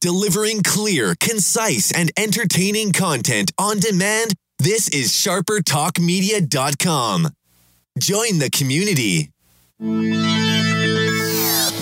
[0.00, 4.32] delivering clear, concise, and entertaining content on demand.
[4.58, 7.28] This is sharpertalkmedia.com.
[7.98, 9.30] Join the community.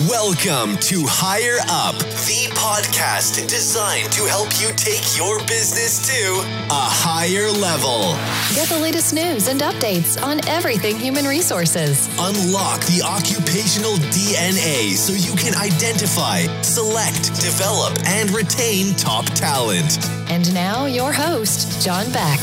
[0.07, 6.39] Welcome to Higher Up, the podcast designed to help you take your business to
[6.71, 8.15] a higher level.
[8.55, 12.07] Get the latest news and updates on everything human resources.
[12.19, 19.99] Unlock the occupational DNA so you can identify, select, develop, and retain top talent.
[20.31, 22.39] And now, your host, John Beck.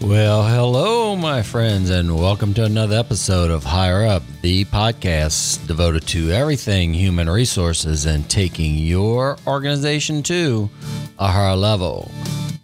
[0.00, 6.06] Well, hello, my friends, and welcome to another episode of Higher Up, the podcast devoted
[6.08, 10.70] to everything human resources and taking your organization to
[11.18, 12.10] a higher level.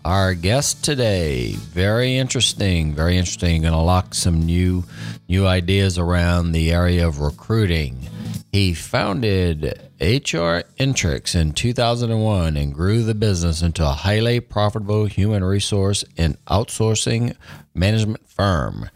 [0.02, 3.60] Our guest today, very interesting, very interesting.
[3.60, 4.84] Going to lock some new,
[5.28, 8.08] new ideas around the area of recruiting.
[8.56, 9.64] He founded
[10.00, 16.42] HR Intrix in 2001 and grew the business into a highly profitable human resource and
[16.46, 17.36] outsourcing
[17.74, 18.88] management firm.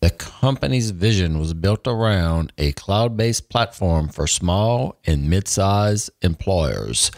[0.00, 6.08] The company's vision was built around a cloud based platform for small and mid sized
[6.22, 7.10] employers.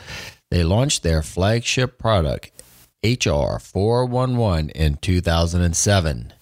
[0.50, 2.50] They launched their flagship product,
[3.04, 6.32] HR 411, in 2007.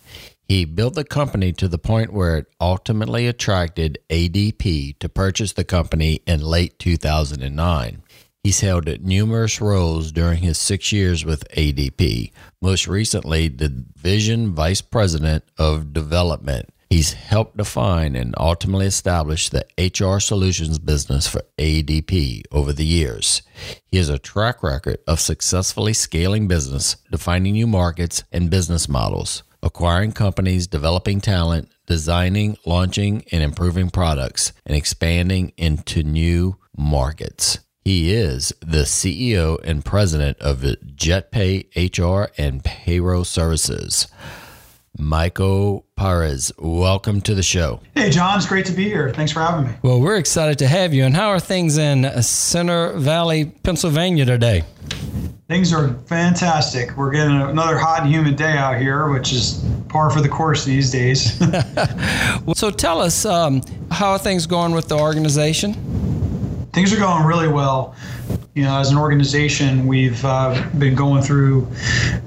[0.46, 5.64] He built the company to the point where it ultimately attracted ADP to purchase the
[5.64, 8.02] company in late 2009.
[8.42, 14.82] He's held numerous roles during his six years with ADP, most recently, the Division Vice
[14.82, 16.68] President of Development.
[16.90, 23.40] He's helped define and ultimately establish the HR solutions business for ADP over the years.
[23.86, 29.42] He has a track record of successfully scaling business, defining new markets and business models
[29.64, 37.58] acquiring companies, developing talent, designing, launching, and improving products, and expanding into new markets.
[37.84, 44.06] He is the CEO and president of JetPay HR and Payroll Services.
[44.96, 47.80] Michael Pires, welcome to the show.
[47.94, 49.12] Hey, John, it's great to be here.
[49.12, 49.76] Thanks for having me.
[49.82, 51.04] Well, we're excited to have you.
[51.04, 54.62] And how are things in Center Valley, Pennsylvania today?
[55.54, 56.96] Things are fantastic.
[56.96, 60.64] We're getting another hot and humid day out here, which is par for the course
[60.64, 61.38] these days.
[62.56, 65.74] so tell us, um, how are things going with the organization?
[66.72, 67.94] Things are going really well.
[68.54, 71.68] You know, as an organization, we've uh, been going through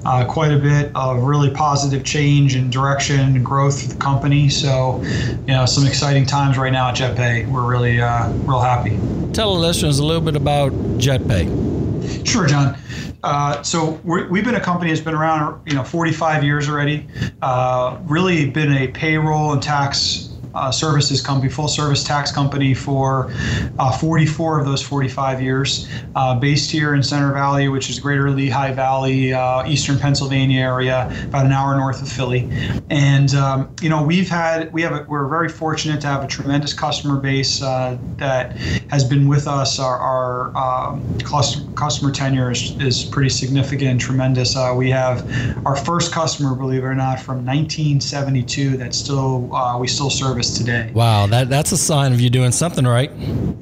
[0.06, 4.48] uh, quite a bit of really positive change and direction and growth for the company.
[4.48, 5.02] So,
[5.46, 7.46] you know, some exciting times right now at JetPay.
[7.52, 8.98] We're really, uh, real happy.
[9.34, 12.26] Tell the listeners a little bit about JetPay.
[12.26, 12.74] Sure, John.
[13.22, 17.08] Uh, so we have been a company that's been around, you know, 45 years already.
[17.42, 23.30] Uh, really been a payroll and tax uh, services company, full service tax company for
[23.78, 28.30] uh, 44 of those 45 years, uh, based here in Center Valley, which is Greater
[28.30, 32.50] Lehigh Valley, uh, Eastern Pennsylvania area, about an hour north of Philly.
[32.90, 36.26] And um, you know, we've had we have a, we're very fortunate to have a
[36.26, 38.56] tremendous customer base uh, that
[38.90, 39.78] has been with us.
[39.78, 44.56] Our, our um, customer tenure is, is pretty significant and tremendous.
[44.74, 45.24] We have
[45.64, 49.48] our first customer, believe it or not, from 1972 that still
[49.78, 50.90] we still service today.
[50.94, 53.10] Wow, that, that's a sign of you doing something right.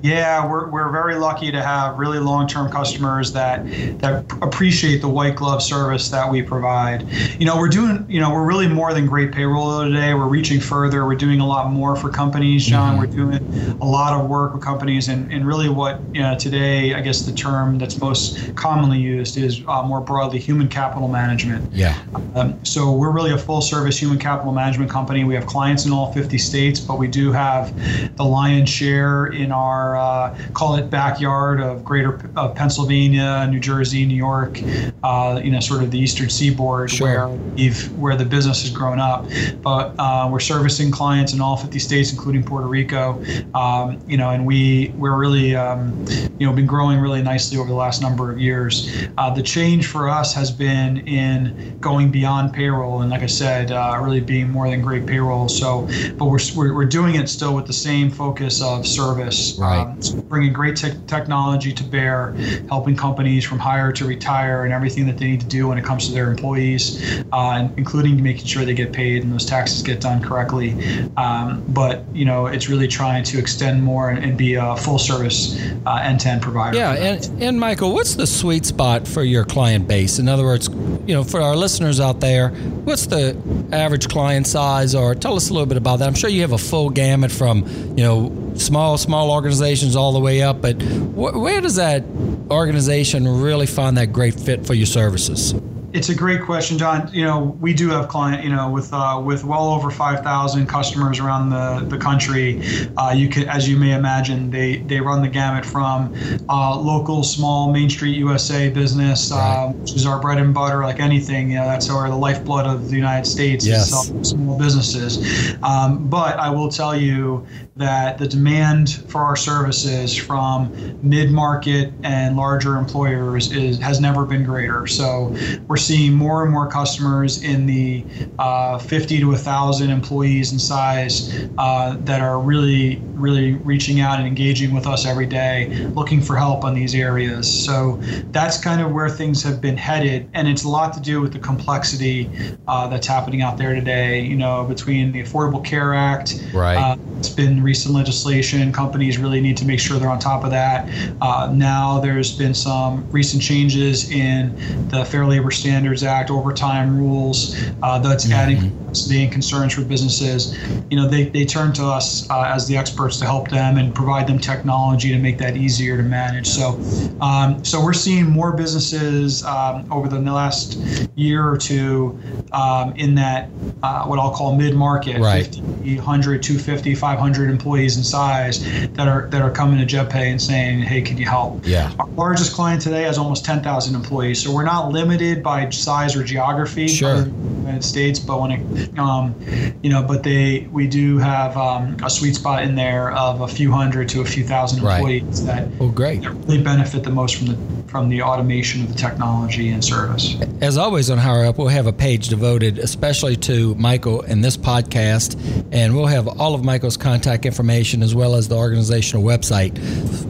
[0.03, 3.67] Yeah, we're, we're very lucky to have really long term customers that
[3.99, 7.07] that appreciate the white glove service that we provide.
[7.39, 10.15] You know, we're doing, you know, we're really more than great payroll today.
[10.15, 11.07] We're reaching further.
[11.07, 12.97] We're doing a lot more for companies, John.
[12.97, 13.19] Mm-hmm.
[13.19, 16.95] We're doing a lot of work with companies, and, and really what you know, today,
[16.95, 21.73] I guess the term that's most commonly used is uh, more broadly human capital management.
[21.73, 21.99] Yeah.
[22.35, 25.25] Um, so we're really a full service human capital management company.
[25.25, 27.75] We have clients in all 50 states states, but we do have
[28.17, 34.07] the lion's share in our uh, call it backyard of greater of Pennsylvania, New Jersey,
[34.07, 34.61] New York,
[35.03, 37.07] uh, you know, sort of the eastern seaboard sure.
[37.07, 39.27] where we've where the business has grown up.
[39.63, 43.23] But uh, we're servicing clients in all 50 states, including Puerto Rico.
[43.55, 46.05] Um, you know, and we we're really um,
[46.39, 49.07] you know been growing really nicely over the last number of years.
[49.19, 53.71] Uh, the change for us has been in going beyond payroll, and like I said,
[53.71, 55.49] uh, really being more than great payroll.
[55.49, 59.81] So, but we're we're, we're doing it still with the same focus of service, right.
[59.81, 62.33] um, so bringing great te- technology to bear,
[62.69, 65.85] helping companies from hire to retire and everything that they need to do when it
[65.85, 70.01] comes to their employees, uh, including making sure they get paid and those taxes get
[70.01, 70.75] done correctly.
[71.17, 74.99] Um, but you know, it's really trying to extend more and, and be a full
[74.99, 76.77] service end to content provider.
[76.77, 80.19] Yeah, and, and Michael, what's the sweet spot for your client base?
[80.19, 83.37] In other words, you know, for our listeners out there, what's the
[83.73, 84.95] average client size?
[84.95, 86.09] Or tell us a little bit about that.
[86.09, 87.67] I'm sure you have a full gamut from,
[87.97, 92.05] you know, small small organizations all the way up, but wh- where does that
[92.51, 95.55] organization really find that great fit for your services?
[95.97, 97.09] It's a great question, John.
[97.11, 101.19] You know, we do have client, you know, with uh, with well over 5,000 customers
[101.21, 102.61] around the, the country.
[102.99, 106.15] Uh, you can, as you may imagine, they, they run the gamut from
[106.51, 109.73] uh, local, small Main Street USA business, Right.
[109.75, 111.51] which is our bread and butter, like anything.
[111.53, 113.65] You know, that's our the lifeblood of the United States.
[113.65, 113.89] is Yes.
[113.91, 115.57] small- small businesses.
[115.63, 117.47] Um, but I will tell you
[117.77, 124.45] that the demand for our services from mid-market and larger employers is has never been
[124.45, 124.87] greater.
[124.87, 125.35] So
[125.69, 128.07] we're seeing more and more customers in the
[128.39, 134.27] uh, 50 to 1,000 employees in size uh, that are really, really reaching out and
[134.27, 137.51] engaging with us every day, looking for help on these areas.
[137.51, 138.01] So
[138.33, 141.33] that's kind of where things have been headed, and it's a lot to do with
[141.33, 142.33] the complexity
[142.67, 144.21] uh, that's happening out there today.
[144.23, 146.77] You know, between the Affordable Care Act, Right.
[146.77, 148.73] uh, it's been recent legislation.
[148.73, 150.89] Companies really need to make sure they're on top of that.
[151.21, 154.55] Uh, now there's been some recent changes in
[154.89, 160.57] the Fair Labor Standards Act, overtime rules uh, that's adding complexity and concerns for businesses.
[160.91, 163.93] You know, they, they turn to us uh, as the experts to help them and
[163.95, 166.47] provide them technology to make that easier to manage.
[166.47, 166.81] So,
[167.21, 170.79] um, so we're seeing more businesses um, over the last
[171.17, 172.19] year or two
[172.53, 173.49] um, in that
[173.83, 175.47] uh, what I'll call mid-market, Right.
[175.47, 178.57] 50, 100, 250, 500 employees in size
[178.99, 181.93] that are that are coming to JetPay and saying, "Hey, can you help?" Yeah.
[181.99, 186.23] Our largest client today has almost 10,000 employees, so we're not limited by size or
[186.25, 186.89] geography.
[186.89, 187.27] Sure.
[187.67, 189.35] United States, but when it, um,
[189.83, 193.49] you know, but they we do have um, a sweet spot in there of a
[193.49, 194.97] few hundred to a few thousand Right.
[194.99, 196.21] employees that Well, great.
[196.29, 197.57] really benefit the most from the
[197.89, 200.37] from the automation of the technology and service.
[200.61, 204.57] As always on Higher Up, we'll have a page devoted especially to Michael and this
[204.57, 205.37] podcast,
[205.73, 209.77] and we'll have all of Michael's contact information as well as the organizational website.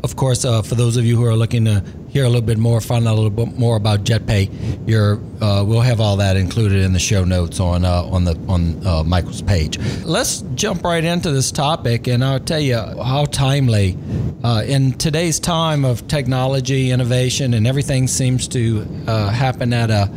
[0.05, 1.83] Of course, uh, for those of you who are looking to
[2.17, 5.63] hear a little bit more, find out a little bit more about JetPay, your uh,
[5.63, 9.05] we'll have all that included in the show notes on uh, on the on uh,
[9.05, 9.79] Michael's page.
[10.03, 13.99] Let's jump right into this topic, and I'll tell you how timely
[14.43, 20.11] uh, in today's time of technology, innovation, and everything seems to uh, happen at a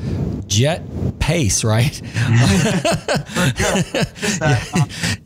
[0.47, 0.81] jet
[1.19, 2.01] pace, right?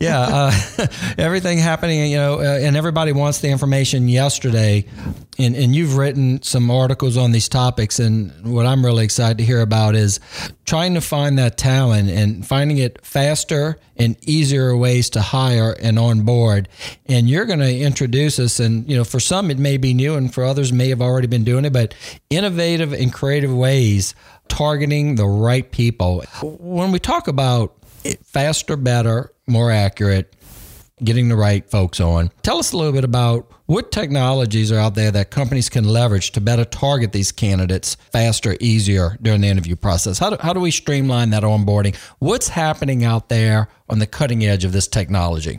[0.00, 0.52] yeah, uh,
[1.18, 4.84] everything happening, you know, uh, and everybody wants the information yesterday.
[5.36, 9.44] And, and you've written some articles on these topics, and what I'm really excited to
[9.44, 10.20] hear about is
[10.64, 15.98] trying to find that talent and finding it faster and easier ways to hire and
[15.98, 16.68] onboard.
[17.06, 20.14] And you're going to introduce us, and you know, for some it may be new,
[20.14, 21.94] and for others may have already been doing it, but
[22.30, 24.14] innovative and creative ways
[24.48, 26.22] targeting the right people.
[26.42, 27.74] When we talk about
[28.24, 30.34] faster, better, more accurate,
[31.02, 32.30] getting the right folks on.
[32.42, 36.32] Tell us a little bit about what technologies are out there that companies can leverage
[36.32, 40.18] to better target these candidates faster, easier during the interview process.
[40.18, 41.96] How do, how do we streamline that onboarding?
[42.20, 45.58] What's happening out there on the cutting edge of this technology?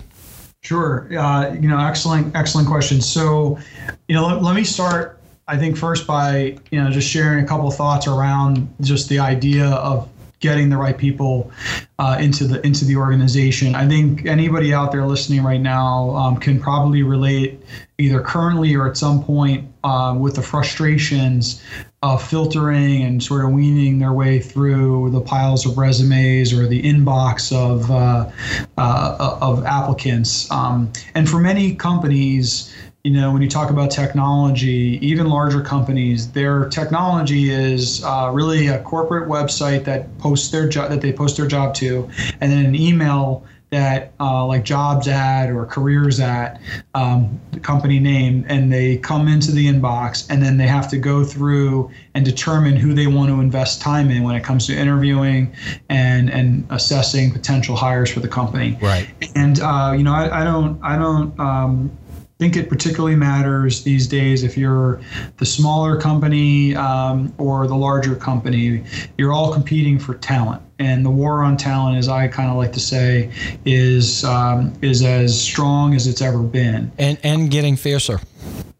[0.61, 1.07] Sure.
[1.15, 3.01] Uh, you know, excellent, excellent question.
[3.01, 3.59] So,
[4.07, 5.19] you know, let, let me start.
[5.47, 9.67] I think first by you know just sharing a couple thoughts around just the idea
[9.67, 10.09] of
[10.45, 11.51] getting the right people
[11.97, 13.73] uh, into the into the organization.
[13.73, 17.59] I think anybody out there listening right now um, can probably relate
[17.97, 21.63] either currently or at some point uh, with the frustrations
[22.03, 26.81] of filtering and sort of weaning their way through the piles of resumes or the
[26.83, 28.29] inbox of uh,
[28.77, 30.49] uh, of applicants.
[30.51, 32.71] Um, and for many companies,
[33.05, 38.65] you know, when you talk about technology, even larger companies, their technology is uh, really
[38.65, 42.09] a corporate website that posts their job that they post their job to,
[42.41, 46.59] and then an email that uh, like jobs at or careers at
[46.95, 50.97] um, the company name and they come into the inbox and then they have to
[50.97, 54.75] go through and determine who they want to invest time in when it comes to
[54.75, 55.53] interviewing
[55.89, 59.07] and and assessing potential hires for the company Right.
[59.35, 61.97] and uh, you know I, I don't I don't um,
[62.37, 64.99] think it particularly matters these days if you're
[65.37, 68.83] the smaller company um, or the larger company.
[69.17, 72.73] You're all competing for talent, and the war on talent, as I kind of like
[72.73, 73.31] to say,
[73.63, 78.19] is um, is as strong as it's ever been And and getting fiercer.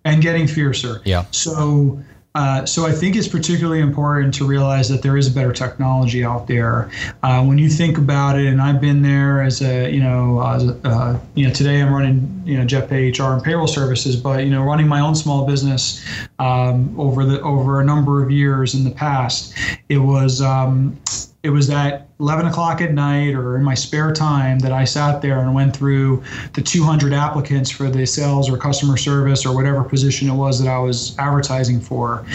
[0.03, 1.01] and getting fiercer.
[1.05, 1.25] Yeah.
[1.31, 1.99] So
[2.35, 6.47] Uh, so I think it's particularly important to realize that there is better technology out
[6.47, 6.91] there.
[7.23, 11.17] Uh, when you think about it, and I've been there as a, you know, uh,
[11.33, 14.63] you know, today I'm running, you know, JetPay HR and payroll services, but you know,
[14.63, 16.05] running my own small business
[16.39, 19.55] um, over the over a number of years in the past,
[19.87, 20.41] it was.
[20.41, 20.99] Um,
[21.43, 25.21] it was at 11 o'clock at night or in my spare time that I sat
[25.21, 29.83] there and went through the 200 applicants for the sales or customer service or whatever
[29.83, 32.25] position it was that I was advertising for,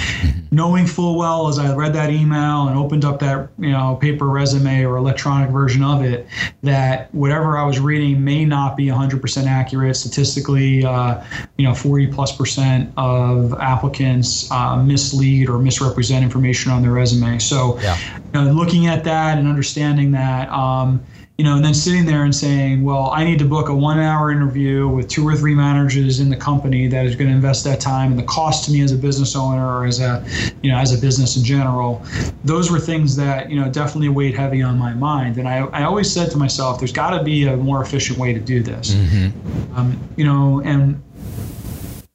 [0.51, 4.29] knowing full well as I read that email and opened up that you know paper
[4.29, 6.27] resume or electronic version of it
[6.63, 10.85] that whatever I was reading may not be 100% accurate statistically.
[10.85, 11.25] Uh,
[11.57, 17.39] you know, 40 plus percent of applicants uh, mislead or misrepresent information on their resume.
[17.39, 17.99] So, yeah.
[18.35, 21.01] you know, looking at that and understanding that, um,
[21.39, 23.99] you know, and then sitting there and saying, well, I need to book a one
[23.99, 27.65] hour interview with two or three managers in the company that is going to invest
[27.65, 30.23] that time and the cost to me as a business owner or as a,
[30.63, 32.05] you know, as a business in general.
[32.45, 35.39] Those were things that, you know, definitely weighed heavy on my mind.
[35.39, 38.35] And I, I always said to myself, there's got to be a more efficient way
[38.35, 38.91] to do this.
[38.91, 39.77] Mm-hmm.
[39.77, 41.03] Um, you know, and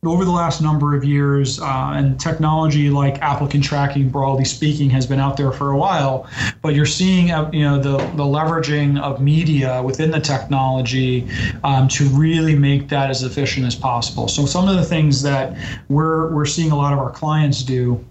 [0.08, 5.06] over the last number of years, uh, and technology like applicant tracking, broadly speaking, has
[5.06, 6.28] been out there for a while.
[6.62, 11.28] But you're seeing, uh, you know, the the leveraging of media within the technology
[11.64, 14.28] um, to really make that as efficient as possible.
[14.28, 15.58] So some of the things that
[15.90, 18.04] we're we're seeing a lot of our clients do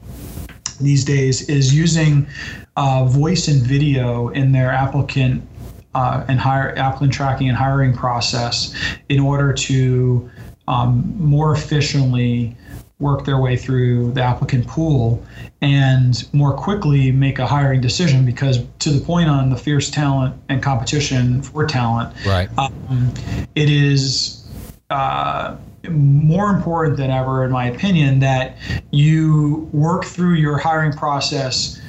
[0.80, 2.26] these days is using
[2.76, 5.46] uh, voice and video in their applicant
[5.94, 8.74] uh, and hire applicant tracking and hiring process
[9.08, 10.28] in order to
[10.68, 12.56] um, more efficiently
[13.00, 15.24] work their way through the applicant pool
[15.60, 20.34] and more quickly make a hiring decision because to the point on the fierce talent
[20.48, 22.48] and competition for talent right.
[22.56, 23.12] um,
[23.56, 24.48] it is
[24.90, 25.56] uh,
[25.90, 28.56] more important than ever in my opinion that
[28.90, 31.80] you work through your hiring process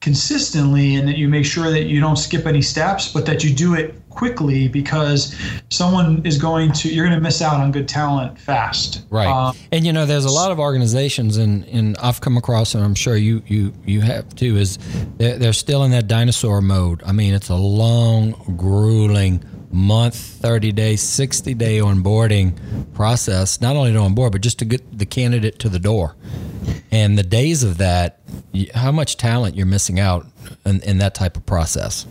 [0.00, 3.54] consistently and that you make sure that you don't skip any steps but that you
[3.54, 5.36] do it quickly because
[5.70, 9.04] someone is going to you're going to miss out on good talent fast.
[9.10, 9.26] Right.
[9.26, 12.84] Um, and you know there's a lot of organizations and and i've come across and
[12.84, 14.78] i'm sure you you you have too is
[15.16, 17.02] they're, they're still in that dinosaur mode.
[17.04, 22.56] I mean it's a long grueling month 30 day 60 day onboarding
[22.94, 23.60] process.
[23.60, 26.16] Not only to onboard but just to get the candidate to the door.
[26.90, 28.20] And the days of that
[28.74, 30.26] how much talent you're missing out
[30.64, 32.06] in, in that type of process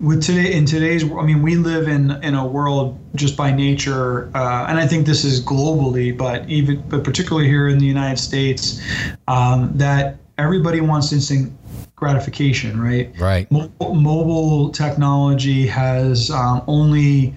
[0.00, 4.34] with today in today's i mean we live in in a world just by nature
[4.34, 8.16] uh, and i think this is globally but even but particularly here in the united
[8.16, 8.80] states
[9.28, 11.52] um, that everybody wants instant
[12.00, 13.12] gratification right?
[13.20, 13.50] Right.
[13.52, 17.34] Mobile, mobile technology has um, only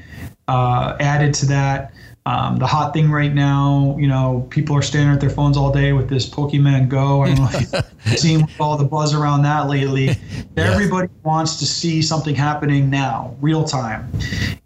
[0.48, 1.94] uh, added to that.
[2.26, 5.74] Um, the hot thing right now, you know, people are staring at their phones all
[5.74, 7.24] day with this Pokemon Go.
[7.24, 10.18] I don't know you've all the buzz around that lately.
[10.58, 14.12] Everybody wants to see something happening now, real time.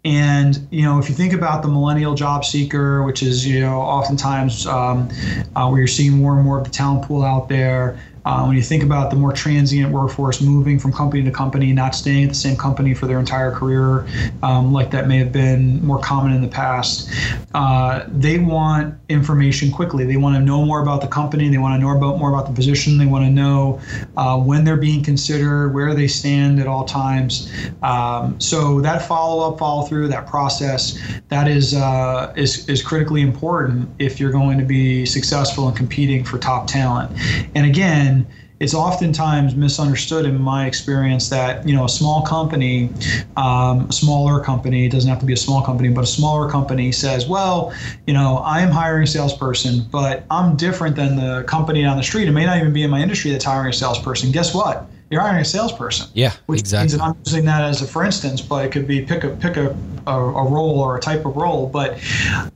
[0.04, 3.80] And, you know, if you think about the millennial job seeker, which is, you know,
[3.80, 5.08] oftentimes um,
[5.54, 7.98] uh, where you're seeing more and more of the talent pool out there,
[8.28, 11.94] uh, when you think about the more transient workforce moving from company to company, not
[11.94, 14.06] staying at the same company for their entire career,
[14.42, 17.10] um, like that may have been more common in the past,
[17.54, 20.04] uh, they want information quickly.
[20.04, 21.48] They want to know more about the company.
[21.48, 22.98] They want to know about more about the position.
[22.98, 23.80] They want to know
[24.18, 27.50] uh, when they're being considered, where they stand at all times.
[27.82, 33.22] Um, so that follow up, follow through, that process, that is uh, is is critically
[33.22, 37.10] important if you're going to be successful in competing for top talent.
[37.54, 38.17] And again
[38.60, 42.90] it's oftentimes misunderstood in my experience that you know a small company,
[43.36, 46.90] um, a smaller company doesn't have to be a small company, but a smaller company
[46.90, 47.72] says, well,
[48.06, 52.02] you know, I am hiring a salesperson, but I'm different than the company on the
[52.02, 52.28] street.
[52.28, 54.32] It may not even be in my industry that's hiring a salesperson.
[54.32, 54.90] Guess what?
[55.10, 56.08] You're hiring a salesperson.
[56.12, 56.98] Yeah, which exactly.
[56.98, 59.56] Means, I'm using that as a for instance, but it could be pick a pick
[59.56, 59.74] a,
[60.06, 61.66] a, a, role or a type of role.
[61.66, 61.98] But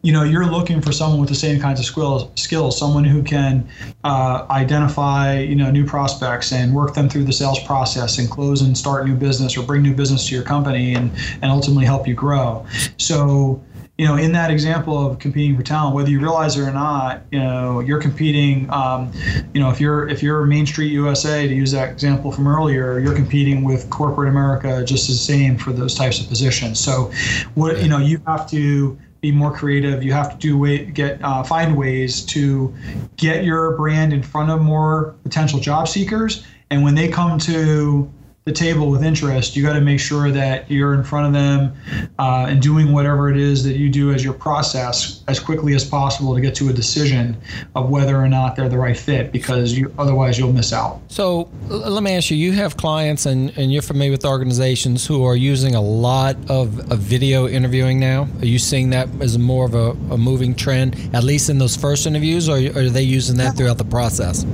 [0.03, 3.23] you know, you're looking for someone with the same kinds of skills, skills someone who
[3.23, 3.67] can
[4.05, 8.61] uh, identify you know new prospects and work them through the sales process and close
[8.61, 12.07] and start new business or bring new business to your company and and ultimately help
[12.07, 12.67] you grow.
[12.99, 13.63] So
[13.99, 17.23] you know, in that example of competing for talent, whether you realize it or not,
[17.31, 18.69] you know, you're competing.
[18.71, 19.13] Um,
[19.53, 22.99] you know, if you're if you're Main Street USA, to use that example from earlier,
[22.99, 26.81] you're competing with corporate America just the same for those types of positions.
[26.81, 27.13] So,
[27.55, 30.03] what you know, you have to be more creative.
[30.03, 32.75] You have to do way, get uh, find ways to
[33.17, 38.11] get your brand in front of more potential job seekers, and when they come to
[38.45, 41.73] the table with interest, you got to make sure that you're in front of them
[42.19, 45.85] uh, and doing whatever it is that you do as your process as quickly as
[45.85, 47.37] possible to get to a decision
[47.77, 51.01] of whether or not they're the right fit because you otherwise you'll miss out.
[51.07, 55.25] So let me ask you: You have clients and, and you're familiar with organizations who
[55.25, 58.27] are using a lot of, of video interviewing now.
[58.41, 61.77] Are you seeing that as more of a, a moving trend, at least in those
[61.77, 64.45] first interviews, or are they using that throughout the process?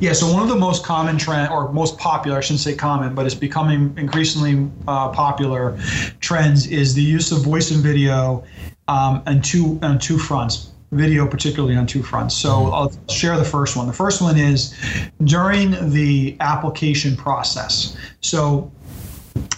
[0.00, 3.14] Yeah, so one of the most common trend, or most popular, I shouldn't say common,
[3.14, 5.78] but it's becoming increasingly uh, popular
[6.20, 8.44] trends is the use of voice and video
[8.88, 10.70] um, on two on two fronts.
[10.92, 12.36] Video, particularly on two fronts.
[12.36, 12.74] So mm-hmm.
[12.74, 13.88] I'll share the first one.
[13.88, 14.72] The first one is
[15.24, 17.96] during the application process.
[18.20, 18.70] So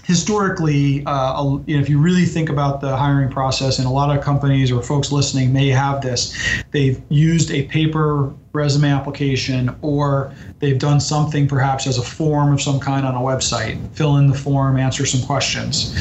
[0.04, 4.73] historically, uh, if you really think about the hiring process, and a lot of companies
[4.73, 6.35] or folks listening may have this,
[6.70, 12.61] they've used a paper resume application or they've done something perhaps as a form of
[12.61, 13.77] some kind on a website.
[13.95, 15.95] Fill in the form answer some questions.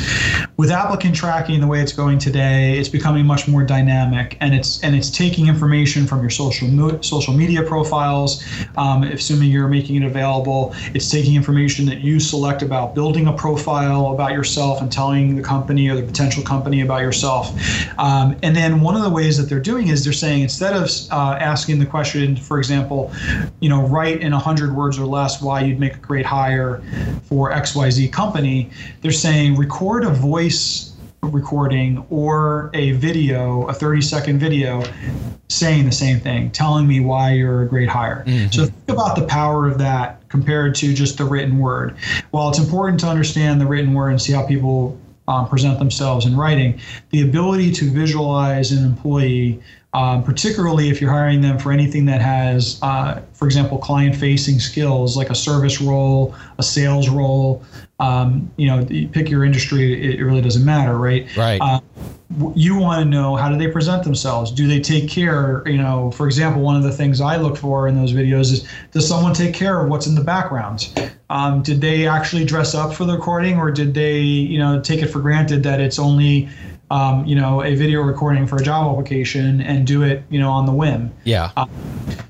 [0.58, 4.82] With applicant tracking the way it's going today it's becoming much more dynamic and it's
[4.84, 8.44] and it's taking information from your social social media profiles
[8.78, 10.74] um, assuming you're making it available.
[10.94, 15.42] It's taking information that you select about building a profile about yourself and telling the
[15.44, 17.52] company or the potential company about yourself.
[18.00, 20.90] Um, and then one of the ways that they're doing is they're saying instead of
[21.12, 23.12] uh, asking the question for example,
[23.60, 26.82] you know, write in 100 words or less why you'd make a great hire
[27.24, 28.70] for XYZ company,
[29.02, 34.84] they're saying record a voice recording or a video, a 30 second video
[35.50, 38.24] saying the same thing, telling me why you're a great hire.
[38.26, 38.52] Mm-hmm.
[38.52, 41.96] So think about the power of that compared to just the written word.
[42.32, 46.26] While it's important to understand the written word and see how people um, present themselves
[46.26, 49.62] in writing, the ability to visualize an employee
[49.96, 55.16] um, particularly if you're hiring them for anything that has, uh, for example, client-facing skills
[55.16, 57.64] like a service role, a sales role.
[58.02, 61.34] Um, you know, you pick your industry; it, really doesn't matter, right?
[61.38, 61.62] Right.
[61.62, 61.80] Uh,
[62.56, 64.52] you want to know how do they present themselves?
[64.52, 65.64] Do they take care?
[65.66, 68.68] You know, for example, one of the things I look for in those videos is
[68.92, 70.90] does someone take care of what's in the background?
[71.30, 75.02] Um, did they actually dress up for the recording, or did they, you know, take
[75.02, 76.50] it for granted that it's only
[76.92, 80.52] um, you know, a video recording for a job application and do it, you know,
[80.52, 81.12] on the whim.
[81.24, 81.52] Yeah.
[81.58, 81.70] Um,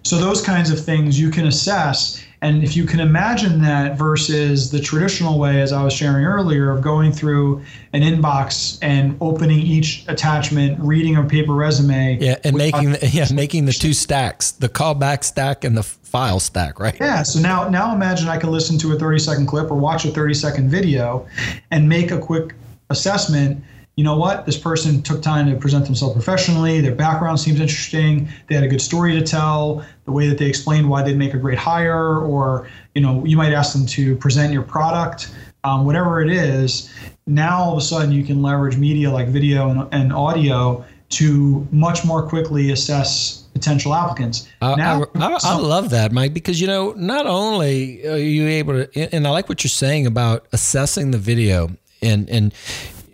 [0.03, 2.23] so those kinds of things you can assess.
[2.41, 6.69] And if you can imagine that versus the traditional way, as I was sharing earlier,
[6.69, 12.19] of going through an inbox and opening each attachment, reading a paper resume.
[12.21, 16.39] Yeah, and making the, yeah making the two stacks, the callback stack and the file
[16.39, 16.95] stack, right?
[16.99, 17.23] Yeah.
[17.23, 20.11] So now now imagine I can listen to a 30 second clip or watch a
[20.11, 21.25] 30 second video,
[21.71, 22.53] and make a quick
[22.91, 23.63] assessment
[23.95, 26.81] you know what, this person took time to present themselves professionally.
[26.81, 28.27] Their background seems interesting.
[28.47, 29.85] They had a good story to tell.
[30.03, 33.37] The way that they explained why they'd make a great hire, or you know, you
[33.37, 36.93] might ask them to present your product, um, whatever it is.
[37.25, 41.65] Now all of a sudden, you can leverage media like video and, and audio to
[41.71, 44.49] much more quickly assess potential applicants.
[44.61, 48.47] Uh, now, I, I, I, love that, Mike, because you know not only are you
[48.47, 51.69] able to, and I like what you're saying about assessing the video
[52.01, 52.53] and and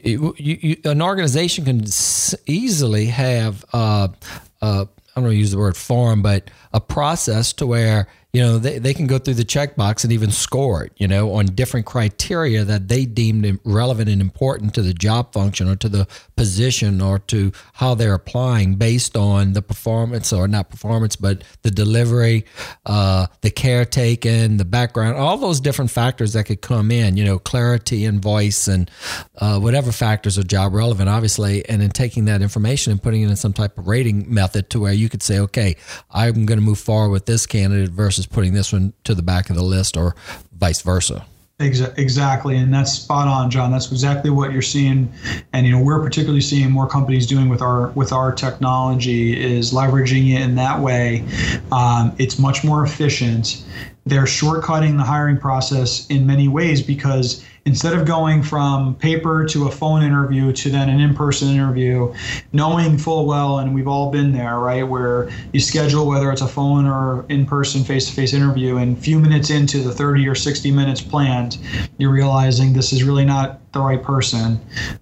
[0.03, 1.83] you, you, an organization can
[2.45, 4.07] easily have uh,
[4.61, 8.41] uh, I don't want to use the word form, but a process to where you
[8.41, 11.46] know they, they can go through the checkbox and even score it you know on
[11.48, 16.08] different criteria that they deemed relevant and important to the job function or to the
[16.36, 21.72] position or to how they're applying based on the performance or not performance but the
[21.72, 22.46] delivery
[22.86, 27.26] uh, the care taken the background all those different factors that could come in you
[27.26, 28.89] know clarity and voice and
[29.39, 33.30] uh, whatever factors are job relevant obviously and then taking that information and putting it
[33.30, 35.76] in some type of rating method to where you could say okay
[36.12, 39.23] i'm going to move forward with this candidate versus versus putting this one to the
[39.23, 40.15] back of the list or
[40.57, 41.25] vice versa.
[41.60, 43.71] Exactly, and that's spot on, John.
[43.71, 45.13] That's exactly what you're seeing,
[45.53, 49.71] and you know we're particularly seeing more companies doing with our with our technology is
[49.71, 51.23] leveraging it in that way.
[51.71, 53.63] Um, it's much more efficient.
[54.05, 59.67] They're shortcutting the hiring process in many ways because instead of going from paper to
[59.67, 62.11] a phone interview to then an in-person interview
[62.51, 66.47] knowing full well and we've all been there right where you schedule whether it's a
[66.47, 71.01] phone or in-person face-to-face interview and a few minutes into the 30 or 60 minutes
[71.01, 71.59] planned
[71.99, 74.59] you're realizing this is really not the right person.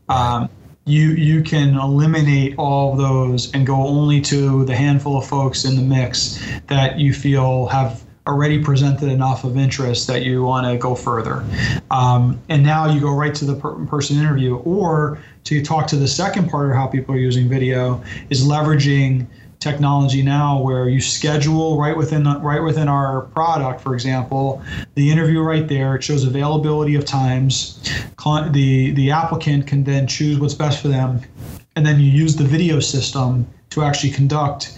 [0.08, 0.50] Um,
[0.86, 5.76] you you can eliminate all those and go only to the handful of folks in
[5.76, 10.78] the mix that you feel have already presented enough of interest that you want to
[10.78, 11.44] go further.
[11.90, 15.96] Um, and now you go right to the per- person interview, or to talk to
[15.96, 19.26] the second part of how people are using video is leveraging
[19.60, 24.62] technology now where you schedule right within right within our product, for example,
[24.96, 25.96] the interview right there.
[25.96, 27.82] It shows availability of times.
[28.52, 31.22] The the applicant can then choose what's best for them,
[31.76, 34.78] and then you use the video system to actually conduct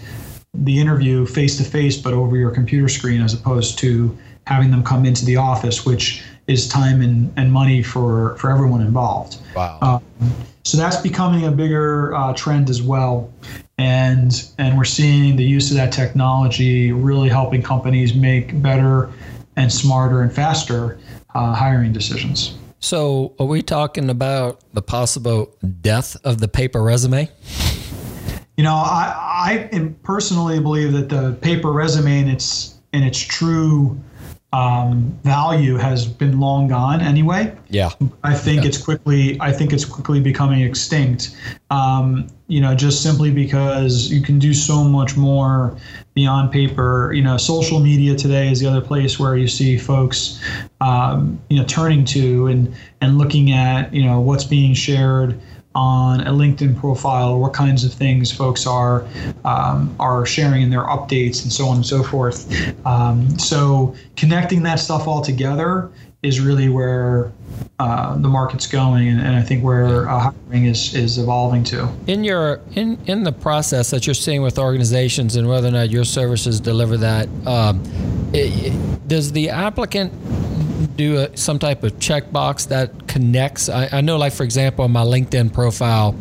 [0.54, 4.82] the interview face to face, but over your computer screen, as opposed to having them
[4.82, 9.38] come into the office, which is time and, and money for, for everyone involved.
[9.54, 9.78] Wow.
[9.80, 10.02] Um,
[10.64, 13.32] so that's becoming a bigger uh, trend as well,
[13.78, 19.10] and and we're seeing the use of that technology really helping companies make better
[19.56, 21.00] and smarter and faster
[21.34, 22.56] uh, hiring decisions.
[22.78, 27.28] So, are we talking about the possible death of the paper resume?
[28.62, 34.00] You know, I, I personally believe that the paper resume in its in its true
[34.52, 37.56] um, value has been long gone anyway.
[37.70, 37.90] Yeah,
[38.22, 38.68] I think yeah.
[38.68, 39.36] it's quickly.
[39.40, 41.36] I think it's quickly becoming extinct.
[41.70, 45.76] Um, you know, just simply because you can do so much more
[46.14, 47.12] beyond paper.
[47.12, 50.40] You know, social media today is the other place where you see folks,
[50.80, 55.40] um, you know, turning to and and looking at you know what's being shared
[55.74, 59.06] on a LinkedIn profile, what kinds of things folks are
[59.44, 62.46] um, are sharing in their updates, and so on and so forth.
[62.86, 65.90] Um, so connecting that stuff all together
[66.22, 67.32] is really where
[67.80, 71.88] uh, the market's going, and, and I think where uh, hiring is is evolving to.
[72.06, 75.90] In your in in the process that you're seeing with organizations and whether or not
[75.90, 77.82] your services deliver that, um,
[78.32, 80.12] it, does the applicant
[80.96, 83.68] do a, some type of checkbox that connects?
[83.68, 86.14] I, I, know, like for example, on my LinkedIn profile,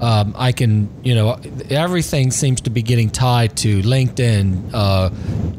[0.00, 5.10] um, I can, you know, everything seems to be getting tied to LinkedIn, uh,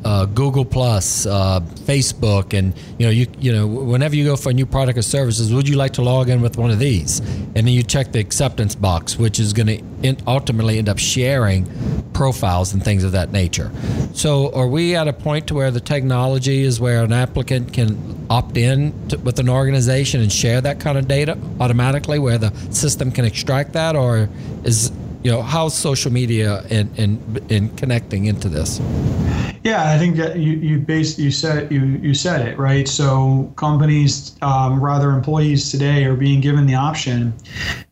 [0.04, 4.50] uh, Google Plus, uh, Facebook, and you know, you you know, whenever you go for
[4.50, 7.20] a new product or services, would you like to log in with one of these?
[7.20, 11.70] And then you check the acceptance box, which is going to ultimately end up sharing
[12.14, 13.72] profiles and things of that nature.
[14.14, 18.26] So, are we at a point to where the technology is where an applicant can
[18.30, 22.52] opt in to, with an organization and share that kind of data automatically, where the
[22.72, 24.30] system can extract that, or
[24.64, 24.92] is
[25.24, 28.80] you know how's social media and in, in connecting into this?
[29.64, 32.88] Yeah, I think that you you based you said you you said it right.
[32.88, 37.34] So companies, um, rather employees today, are being given the option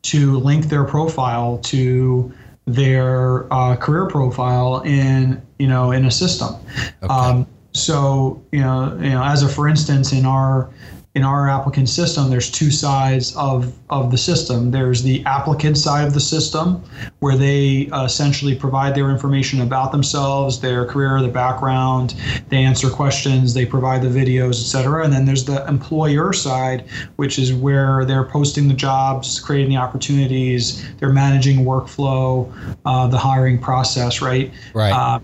[0.04, 2.34] to link their profile to
[2.66, 6.56] their uh, career profile in you know in a system.
[7.04, 7.14] Okay.
[7.14, 10.72] Um, so you know you know as a for instance in our
[11.20, 14.72] in our applicant system, there's two sides of, of the system.
[14.72, 16.82] There's the applicant side of the system,
[17.20, 22.16] where they uh, essentially provide their information about themselves, their career, their background.
[22.48, 25.04] They answer questions, they provide the videos, etc.
[25.04, 26.86] And then there's the employer side,
[27.18, 32.50] which is where they're posting the jobs, creating the opportunities, they're managing workflow,
[32.86, 34.54] uh, the hiring process, right?
[34.74, 34.94] Right.
[34.94, 35.20] Uh,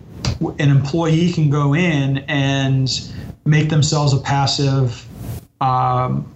[0.60, 2.92] an employee can go in and
[3.46, 5.08] make themselves a passive
[5.66, 6.32] um,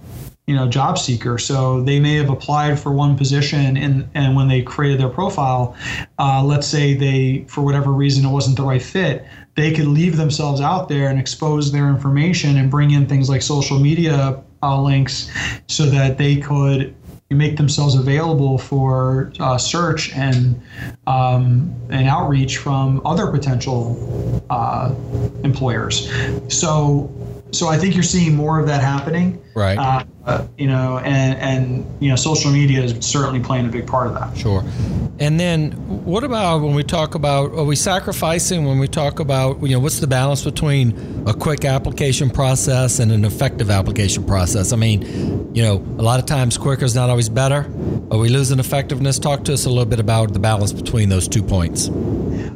[0.48, 1.38] you know job seeker.
[1.38, 5.76] So they may have applied for one position and and when they created their profile
[6.18, 10.15] uh, let's say they for whatever reason it wasn't the right fit they could leave
[10.15, 14.82] themselves out there and expose their information and bring in things like social media uh,
[14.82, 15.30] links
[15.68, 16.96] so that they could
[17.32, 20.60] make themselves available for uh, search and
[21.06, 24.94] um, and outreach from other potential uh,
[25.44, 26.12] employers.
[26.48, 27.12] So
[27.52, 29.42] so I think you're seeing more of that happening.
[29.56, 29.78] Right.
[30.26, 34.08] Uh, you know, and and you know, social media is certainly playing a big part
[34.08, 34.38] of that.
[34.38, 34.64] Sure.
[35.20, 35.72] And then,
[36.06, 39.80] what about when we talk about are we sacrificing when we talk about you know
[39.80, 44.72] what's the balance between a quick application process and an effective application process?
[44.72, 47.66] I mean, you know, a lot of times quicker is not always better.
[48.12, 49.20] Are we losing effectiveness?
[49.20, 51.90] Talk to us a little bit about the balance between those two points.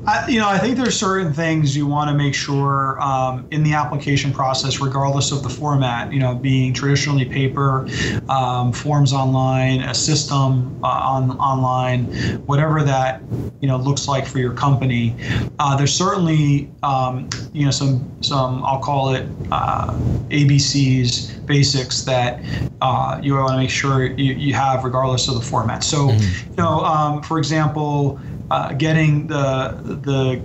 [0.05, 3.63] I, you know, I think there's certain things you want to make sure um, in
[3.63, 6.11] the application process, regardless of the format.
[6.11, 7.87] You know, being traditionally paper,
[8.29, 12.05] um, forms online, a system uh, on online,
[12.45, 13.21] whatever that
[13.61, 15.15] you know looks like for your company.
[15.59, 19.93] Uh, there's certainly um, you know some some I'll call it uh,
[20.29, 22.41] ABCs basics that
[22.81, 25.83] uh, you want to make sure you, you have regardless of the format.
[25.83, 26.49] So, mm-hmm.
[26.51, 28.19] you know, um, for example
[28.51, 30.41] uh, getting the the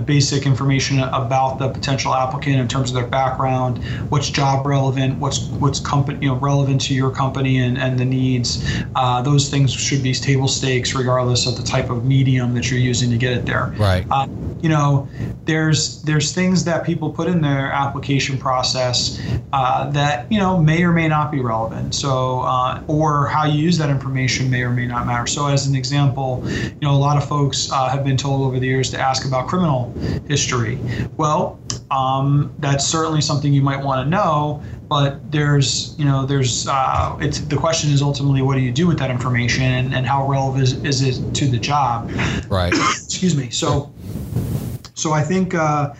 [0.00, 5.48] basic information about the potential applicant in terms of their background, what's job relevant, what's
[5.52, 8.64] what's company you know relevant to your company and, and the needs.
[8.94, 12.80] Uh, those things should be table stakes regardless of the type of medium that you're
[12.80, 13.74] using to get it there.
[13.78, 14.06] Right.
[14.10, 14.26] Uh,
[14.62, 15.08] you know,
[15.44, 19.20] there's there's things that people put in their application process
[19.52, 21.94] uh, that you know may or may not be relevant.
[21.94, 25.26] So, uh, or how you use that information may or may not matter.
[25.26, 28.58] So, as an example, you know, a lot of folks uh, have been told over
[28.58, 29.92] the years to ask about criminal
[30.26, 30.78] history.
[31.16, 31.58] Well,
[31.90, 34.62] um, that's certainly something you might want to know.
[34.88, 38.86] But there's, you know, there's, uh, it's the question is ultimately what do you do
[38.86, 42.10] with that information and, and how relevant is, is it to the job?
[42.48, 42.72] Right.
[42.72, 43.50] Excuse me.
[43.50, 43.92] So,
[44.98, 45.94] so I think, uh,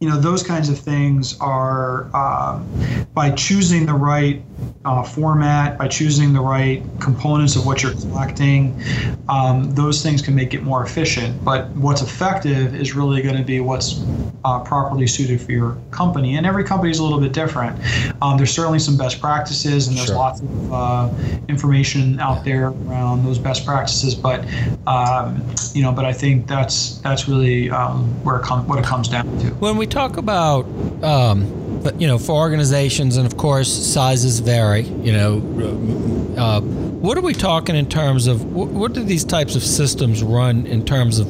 [0.00, 2.66] you know, those kinds of things are um,
[3.12, 4.42] by choosing the right
[4.86, 8.82] uh, format, by choosing the right components of what you're collecting,
[9.28, 11.44] um, those things can make it more efficient.
[11.44, 14.02] But what's effective is really going to be what's
[14.44, 16.36] uh, properly suited for your company.
[16.36, 17.78] And every company is a little bit different.
[18.22, 20.16] Um, there's certainly some best practices, and there's Sure.
[20.16, 21.10] lots of uh,
[21.48, 24.14] information out there around those best practices.
[24.14, 24.46] But
[24.86, 28.84] um, you know, but I think that's that's really um, where it com- what it
[28.84, 29.48] comes down to.
[29.54, 30.66] When we talk about,
[31.02, 34.82] um, you know, for organizations, and of course sizes vary.
[34.82, 39.56] You know, uh, what are we talking in terms of wh- what do these types
[39.56, 41.28] of systems run in terms of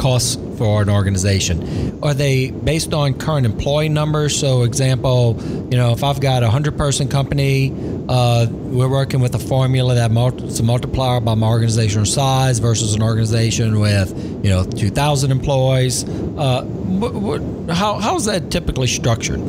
[0.00, 2.02] costs for an organization?
[2.02, 4.38] Are they based on current employee numbers?
[4.38, 5.36] So, example,
[5.70, 7.72] you know, if I've got a hundred person company,
[8.08, 10.10] uh, we're working with a formula that
[10.42, 15.30] it's a multiplier by my organizational size versus an organization with you know two thousand
[15.30, 16.04] employees.
[16.04, 19.40] Uh, what, what, how how's that typically structured?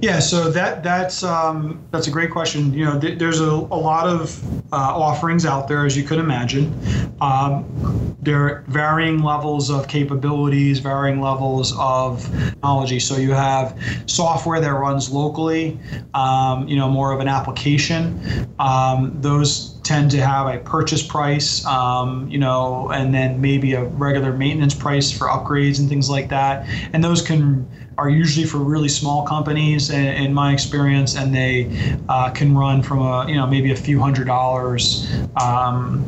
[0.00, 2.72] Yeah, so that that's um, that's a great question.
[2.72, 6.18] You know, th- there's a, a lot of uh, offerings out there, as you could
[6.18, 6.72] imagine.
[7.20, 12.98] Um, there are varying levels of capabilities, varying levels of technology.
[12.98, 15.78] So you have software that runs locally,
[16.14, 18.54] um, you know, more of an application.
[18.58, 23.84] Um, those tend to have a purchase price, um, you know, and then maybe a
[23.84, 26.66] regular maintenance price for upgrades and things like that.
[26.92, 27.68] And those can
[28.00, 31.70] are usually for really small companies in, in my experience and they
[32.08, 35.06] uh, can run from a you know maybe a few hundred dollars
[35.38, 36.02] um,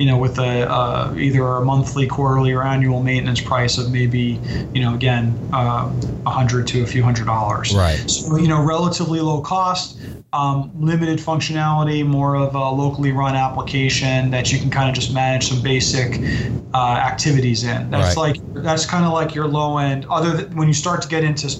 [0.00, 4.40] you know with a uh, either a monthly quarterly or annual maintenance price of maybe
[4.74, 5.88] you know again uh,
[6.26, 8.02] a hundred to a few hundred dollars Right.
[8.10, 9.96] so you know relatively low cost
[10.32, 15.12] um, limited functionality more of a locally run application that you can kind of just
[15.12, 16.22] manage some basic
[16.74, 18.34] uh, activities in that's Right.
[18.34, 21.24] like that's kind of like your low end other than when you start to get
[21.24, 21.54] into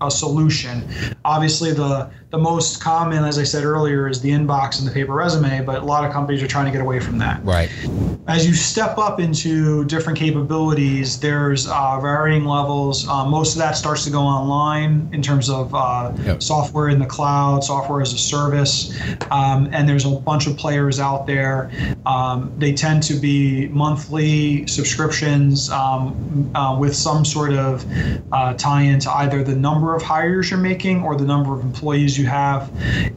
[0.00, 0.86] a solution
[1.24, 5.12] obviously the the most common as i said earlier is the inbox and the paper
[5.12, 7.68] resume but a lot of companies are trying to get away from that Right.
[8.26, 13.06] as you step up into different capabilities, there's uh, varying levels.
[13.08, 16.42] Uh, most of that starts to go online in terms of uh, Yep.
[16.42, 18.96] software in the cloud, software as a service,
[19.30, 21.70] um, and there's a bunch of players out there.
[22.06, 27.84] Um, they tend to be monthly subscriptions um, uh, with some sort of
[28.32, 32.16] uh, tie-in to either the number of hires you're making or the number of employees
[32.16, 32.70] you have,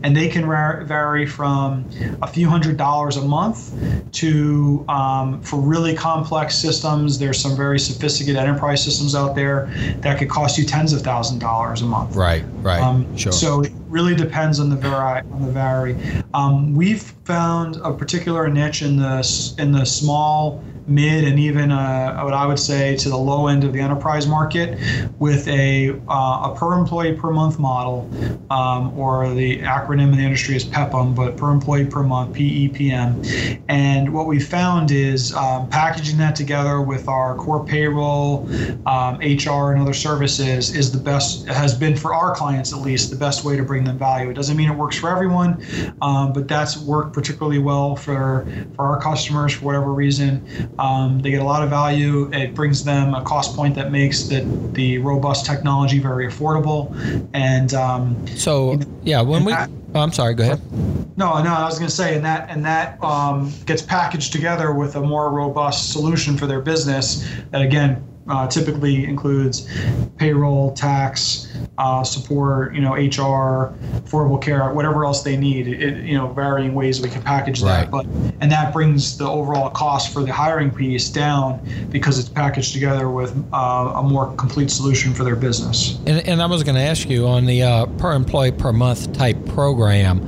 [0.04, 1.90] and they can vary from
[2.22, 3.74] a few hundred dollars a month
[4.14, 7.20] to um, for really complex systems.
[7.20, 9.70] There's some very sophisticated enterprise systems out there
[10.02, 12.16] that could cost you tens of thousands of dollars a month.
[12.16, 12.44] Right.
[12.62, 12.82] Right.
[12.82, 13.32] Um, sure.
[13.32, 15.96] So it really depends on the vari on the vary.
[16.34, 22.22] Um, we've found a particular niche in the in the small, mid, and even uh,
[22.22, 24.80] what I would say to the low end of the enterprise market,
[25.20, 28.10] with a uh, a per employee per month model,
[28.50, 33.62] um, or the acronym in the industry is PEPM, but per employee per month (PEPM).
[33.68, 38.48] And what we found is um, packaging that together with our core payroll,
[38.86, 41.48] um, HR, and other services is the best.
[41.48, 44.30] Has been for our clients at least the best way to bring them value.
[44.30, 45.64] It doesn't mean it works for everyone,
[46.02, 48.46] um, but that's worked particularly well for
[48.76, 50.46] for our customers for whatever reason.
[50.78, 52.30] Um, they get a lot of value.
[52.34, 54.42] It brings them a cost point that makes the
[54.74, 56.94] the robust technology very affordable.
[57.34, 59.54] And um, so yeah, when we.
[59.54, 60.34] I- Oh, I'm sorry.
[60.34, 60.62] Go ahead.
[61.16, 64.74] no, no, I was going to say, and that and that um, gets packaged together
[64.74, 67.26] with a more robust solution for their business.
[67.52, 69.70] That again, uh, typically includes
[70.18, 75.68] payroll, tax, uh, support, you know, HR, affordable care, whatever else they need.
[75.68, 77.82] It, you know, varying ways we can package Right.
[77.82, 77.92] that.
[77.92, 78.06] But
[78.42, 81.60] and that brings the overall cost for the hiring piece down
[81.90, 86.00] because it's packaged together with uh, a more complete solution for their business.
[86.06, 89.14] And, and I was going to ask you on the uh, per employee per month
[89.14, 90.20] type program,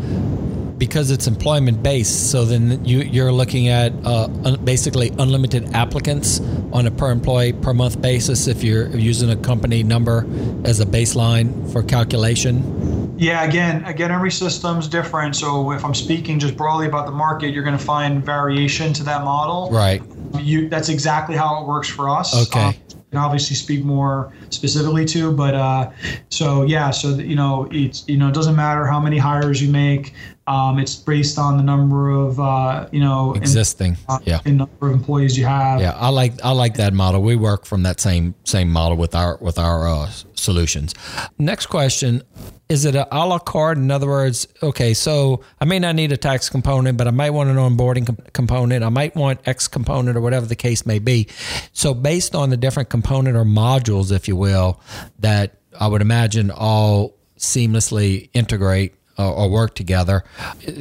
[0.77, 2.31] because it's employment based.
[2.31, 6.39] So then you, you're looking at uh, un- basically unlimited applicants
[6.71, 10.25] on a per employee per month basis if you're using a company number
[10.65, 13.15] as a baseline for calculation.
[13.17, 15.35] Yeah, again, again, every system's different.
[15.35, 19.03] So if I'm speaking just broadly about the market, you're going to find variation to
[19.03, 19.71] that model.
[19.71, 20.03] Right.
[20.39, 22.47] You, that's exactly how it works for us.
[22.47, 22.59] Okay.
[22.65, 22.75] Um,
[23.11, 25.89] and obviously speak more specifically to, but uh,
[26.29, 29.71] so yeah, so you know, it's you know, it doesn't matter how many hires you
[29.71, 30.13] make.
[30.47, 33.97] Um, it's based on the number of uh, you know Existing.
[34.07, 34.39] uh, Yeah.
[34.45, 35.81] number of employees you have.
[35.81, 37.21] Yeah, I like I like that model.
[37.21, 40.93] We work from that same same model with our with our uh, solutions.
[41.37, 42.23] Next question:
[42.69, 43.77] Is it a a la carte?
[43.77, 47.31] In other words, okay, so I may not need a tax component, but I might
[47.31, 48.85] want an onboarding com- component.
[48.85, 51.27] I might want X component or whatever the case may be.
[51.73, 54.79] So based on the different component or modules, if you will,
[55.19, 60.23] that I would imagine all seamlessly integrate or, or work together.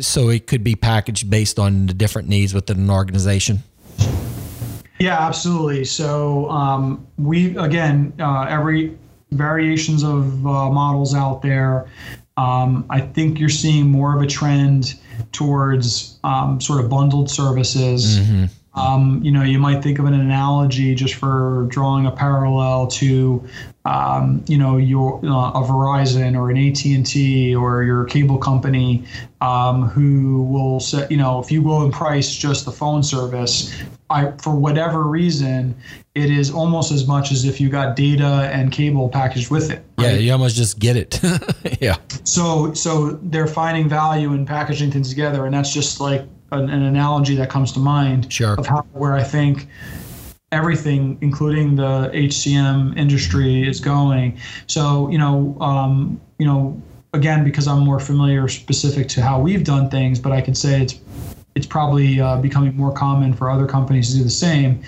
[0.01, 3.63] So it could be packaged based on the different needs within an organization.
[4.99, 5.85] Yeah, absolutely.
[5.85, 8.97] So um, we again, uh, every
[9.33, 11.87] variations of uh, models out there.
[12.37, 14.95] Um, I think you're seeing more of a trend
[15.33, 18.19] towards um, sort of bundled services.
[18.75, 23.43] Um, you know, you might think of an analogy just for drawing a parallel to,
[23.87, 28.37] um, you know, your uh, a Verizon or an AT and T or your cable
[28.37, 29.05] company,
[29.41, 33.73] um, who will say, you know, if you go and price just the phone service,
[34.11, 35.77] I for whatever reason,
[36.17, 39.85] it is almost as much as if you got data and cable packaged with it.
[39.99, 41.21] Yeah, you almost just get it.
[41.81, 41.97] yeah.
[42.25, 46.83] So so they're finding value in packaging things together, and that's just like an, an
[46.83, 48.55] analogy that comes to mind Sure.
[48.59, 49.69] of how where I think
[50.53, 54.39] everything, including the HCM industry, is going.
[54.67, 56.81] So you know, um, you know,
[57.13, 60.83] again, because I'm more familiar specific to how we've done things, but I can say
[60.83, 61.01] it's
[61.57, 64.83] it's probably uh, becoming more common for other companies to do the same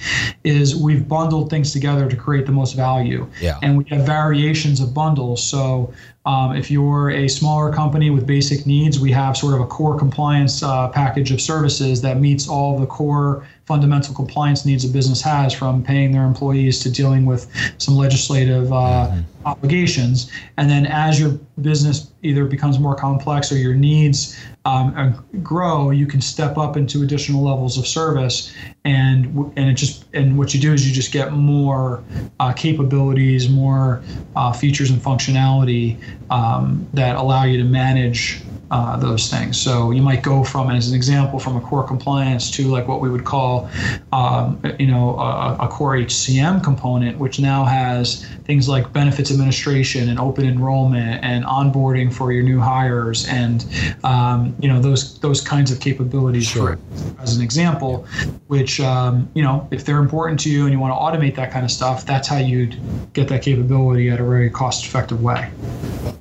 [0.44, 3.58] is we've bundled things together to create the most value Yeah.
[3.62, 5.94] and we have variations of bundles so
[6.26, 9.98] um, if you're a smaller company with basic needs we have sort of a core
[9.98, 15.20] compliance uh, package of services that meets all the core fundamental compliance needs a business
[15.20, 20.32] has from paying their employees to dealing with some legislative uh, obligations.
[20.56, 25.90] And then as your business either becomes more complex or your needs um, uh, grow,
[25.90, 28.54] you can step up into additional levels of service,
[28.86, 29.26] and
[29.56, 32.02] and it just and what you do is you just get more
[32.40, 34.02] uh, capabilities, more
[34.34, 35.98] uh, features and functionality
[36.30, 39.58] um, that allow you to manage uh, those things.
[39.60, 43.00] So you might go from, as an example, from a core compliance to like what
[43.00, 43.68] we would call,
[44.12, 50.08] um, you know, a, a core HCM component, which now has things like benefits administration
[50.08, 53.66] and open enrollment and onboarding for your new hires and
[54.04, 56.46] um, you know those those kinds of capabilities.
[56.46, 56.76] Sure.
[56.76, 58.06] For, as an example,
[58.48, 61.50] which um, you know if they're important to you and you want to automate that
[61.50, 62.78] kind of stuff, that's how you'd
[63.12, 65.50] get that capability at a very cost-effective way.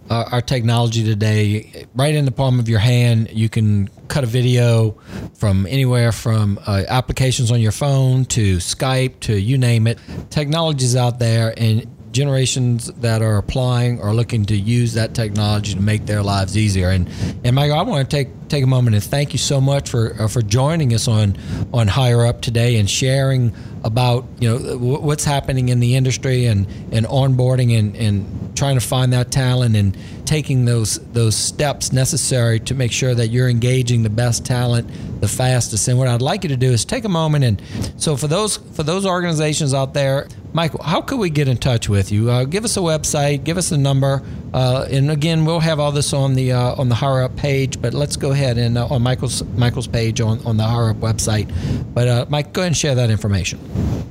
[0.10, 4.28] uh, our technology today, right in the palm of your hand, you can cut a
[4.28, 4.92] video
[5.34, 10.00] from anywhere from uh, applications on your phone to Skype to you name it.
[10.30, 15.82] Technology's out there, and generations that are applying are looking to use that technology to
[15.82, 16.90] make their lives easier.
[16.90, 17.10] And
[17.44, 20.16] and Michael, I want to take take a moment and thank you so much for
[20.20, 21.38] uh, for joining us on
[21.74, 26.46] on Higher Up today and sharing about you know wh- what's happening in the industry
[26.46, 29.96] and and onboarding and and trying to find that talent and
[30.28, 34.90] taking those those steps necessary to make sure that you're engaging the best talent
[35.22, 35.88] the fastest.
[35.88, 37.62] And what I'd like you to do is take a moment and
[37.98, 41.88] so for those for those organizations out there Michael how could we get in touch
[41.88, 44.24] with you uh, give us a website give us a number
[44.56, 47.94] uh, and again we'll have all this on the uh, on the Up page but
[47.94, 51.48] let's go ahead and uh, on Michael's Michael's page on, on the Up website
[51.94, 53.60] but uh, Mike go ahead and share that information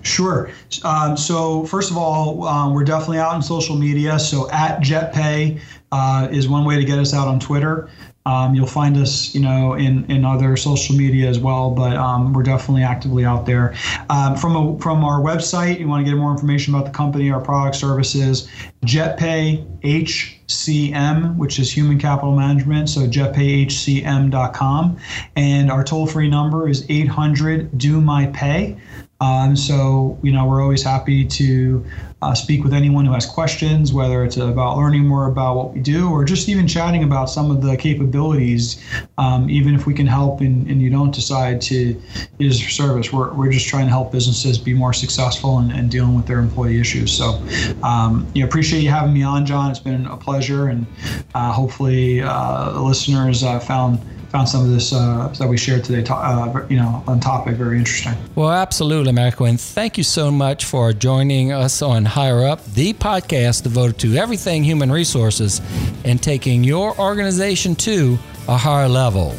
[0.03, 0.53] Sure.
[0.85, 4.21] Um, so first of all, um, we're definitely out on social media.
[4.21, 7.91] So at JetPay uh, is one way to get us out on Twitter.
[8.27, 12.33] Um, you'll find us, you know, in, in other social media as well, but um,
[12.33, 13.75] we're definitely actively out there.
[14.11, 17.31] Um, from a, from our website, you want to get more information about the company,
[17.31, 18.49] our product services,
[18.85, 24.99] JetPay HCM, which is Human Capital Management, so jetpayhcm.com,
[25.37, 28.77] and our toll free number is 800 Do My Pay.
[29.21, 31.85] Um, so, you know, we're always happy to
[32.23, 35.81] uh, speak with anyone who has questions, whether it's about learning more about what we
[35.81, 38.83] do or just even chatting about some of the capabilities.
[39.19, 42.01] Um, even if we can help and, and you don't decide to
[42.39, 45.91] use our service, we're, we're just trying to help businesses be more successful and, and
[45.91, 47.13] dealing with their employee issues.
[47.13, 47.43] So,
[47.83, 49.71] um, you know, appreciate you having me on, John.
[49.71, 50.87] It's been a pleasure, and
[51.35, 54.01] uh, hopefully uh, listeners uh, found
[54.37, 57.57] found some of this uh, that we shared today, to, uh, you know, on topic
[57.57, 58.13] very interesting.
[58.35, 59.47] Well, absolutely, Michael.
[59.47, 64.15] And thank you so much for joining us on Higher Up, the podcast devoted to
[64.17, 65.63] everything human resources
[66.05, 69.35] and taking your organization to a higher level.